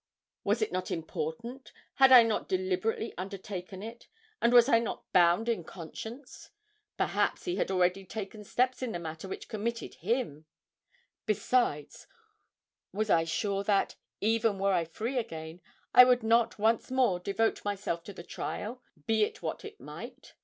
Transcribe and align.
Was 0.43 0.63
it 0.63 0.71
not 0.71 0.89
important 0.89 1.71
had 1.97 2.11
I 2.11 2.23
not 2.23 2.49
deliberately 2.49 3.13
undertaken 3.19 3.83
it 3.83 4.07
and 4.41 4.51
was 4.51 4.67
I 4.67 4.79
not 4.79 5.03
bound 5.13 5.47
in 5.47 5.63
conscience? 5.63 6.49
Perhaps 6.97 7.45
he 7.45 7.57
had 7.57 7.69
already 7.69 8.03
taken 8.03 8.43
steps 8.43 8.81
in 8.81 8.93
the 8.93 8.99
matter 8.99 9.27
which 9.27 9.47
committed 9.47 9.93
him. 10.01 10.47
Besides, 11.27 12.07
was 12.91 13.11
I 13.11 13.25
sure 13.25 13.63
that, 13.65 13.95
even 14.21 14.57
were 14.57 14.73
I 14.73 14.85
free 14.85 15.19
again, 15.19 15.61
I 15.93 16.03
would 16.03 16.23
not 16.23 16.57
once 16.57 16.89
more 16.89 17.19
devote 17.19 17.63
myself 17.63 18.03
to 18.05 18.13
the 18.13 18.23
trial, 18.23 18.81
be 19.05 19.23
it 19.23 19.43
what 19.43 19.63
it 19.63 19.79
might? 19.79 20.33